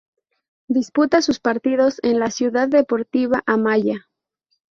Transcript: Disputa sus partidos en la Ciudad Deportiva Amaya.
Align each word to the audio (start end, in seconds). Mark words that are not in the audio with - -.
Disputa 0.67 1.21
sus 1.21 1.39
partidos 1.39 1.99
en 2.01 2.17
la 2.17 2.31
Ciudad 2.31 2.67
Deportiva 2.67 3.43
Amaya. 3.45 4.09